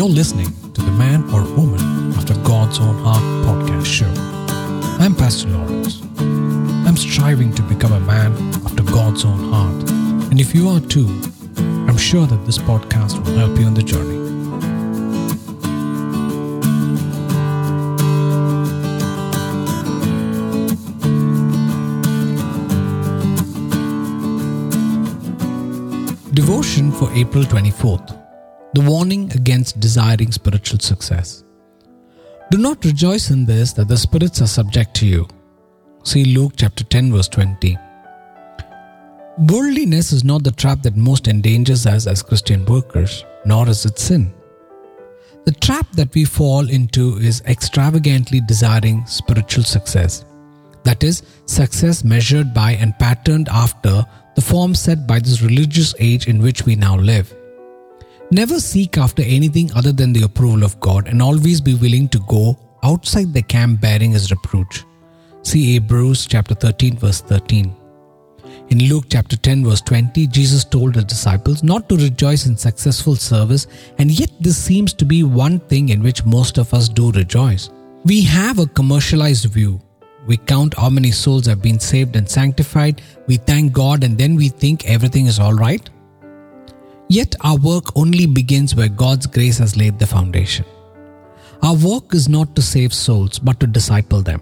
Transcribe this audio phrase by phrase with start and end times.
[0.00, 4.10] You're listening to the Man or Woman After God's Own Heart podcast show.
[4.98, 6.00] I'm Pastor Lawrence.
[6.88, 8.32] I'm striving to become a man
[8.64, 9.90] after God's own heart.
[10.30, 11.06] And if you are too,
[11.86, 14.16] I'm sure that this podcast will help you on the journey.
[26.32, 28.19] Devotion for April 24th
[28.72, 31.42] The Warning Against Desiring Spiritual Success.
[32.52, 35.26] Do not rejoice in this that the spirits are subject to you.
[36.04, 37.76] See Luke chapter 10, verse 20.
[39.38, 43.98] Worldliness is not the trap that most endangers us as Christian workers, nor is it
[43.98, 44.32] sin.
[45.46, 50.24] The trap that we fall into is extravagantly desiring spiritual success.
[50.84, 56.28] That is, success measured by and patterned after the form set by this religious age
[56.28, 57.34] in which we now live.
[58.32, 62.20] Never seek after anything other than the approval of God and always be willing to
[62.28, 64.84] go outside the camp bearing his reproach.
[65.42, 67.74] See Hebrews chapter 13 verse 13.
[68.68, 73.16] In Luke chapter 10 verse 20, Jesus told his disciples not to rejoice in successful
[73.16, 73.66] service
[73.98, 77.70] and yet this seems to be one thing in which most of us do rejoice.
[78.04, 79.80] We have a commercialized view
[80.26, 83.02] we count how many souls have been saved and sanctified.
[83.26, 85.88] We thank God and then we think everything is all right.
[87.14, 90.64] Yet our work only begins where God's grace has laid the foundation.
[91.60, 94.40] Our work is not to save souls but to disciple them.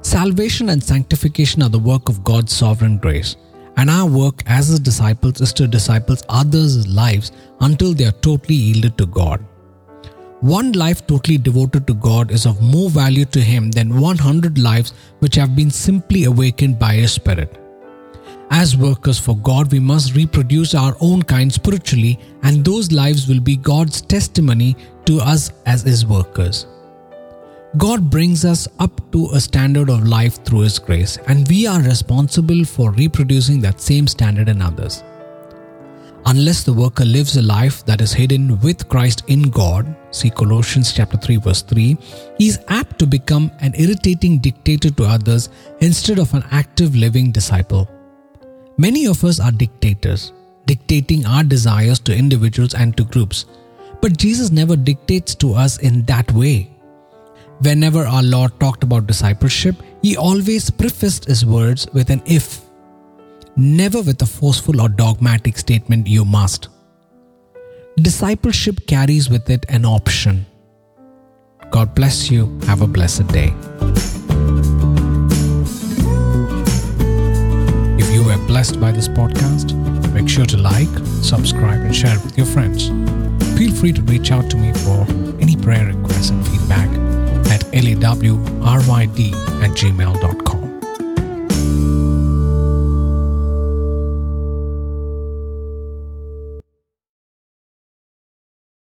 [0.00, 3.34] Salvation and sanctification are the work of God's sovereign grace,
[3.76, 8.54] and our work as His disciples is to disciple others' lives until they are totally
[8.54, 9.44] yielded to God.
[10.40, 14.94] One life totally devoted to God is of more value to Him than 100 lives
[15.18, 17.60] which have been simply awakened by His Spirit.
[18.50, 23.40] As workers for God, we must reproduce our own kind spiritually, and those lives will
[23.40, 26.66] be God's testimony to us as His workers.
[27.76, 31.82] God brings us up to a standard of life through His grace, and we are
[31.82, 35.02] responsible for reproducing that same standard in others.
[36.26, 40.92] Unless the worker lives a life that is hidden with Christ in God, see Colossians
[40.92, 41.96] chapter 3 verse 3,
[42.38, 47.30] he is apt to become an irritating dictator to others instead of an active living
[47.30, 47.88] disciple.
[48.78, 50.32] Many of us are dictators,
[50.66, 53.46] dictating our desires to individuals and to groups.
[54.02, 56.70] But Jesus never dictates to us in that way.
[57.60, 62.60] Whenever our Lord talked about discipleship, he always prefaced his words with an if
[63.56, 66.68] never with a forceful or dogmatic statement, you must.
[67.96, 70.44] Discipleship carries with it an option.
[71.70, 72.58] God bless you.
[72.66, 73.54] Have a blessed day.
[78.66, 79.74] Blessed by this podcast,
[80.12, 80.88] make sure to like,
[81.22, 82.88] subscribe, and share it with your friends.
[83.56, 85.06] Feel free to reach out to me for
[85.40, 86.88] any prayer requests and feedback
[87.52, 89.32] at lawryd
[89.62, 90.45] at gmail.com.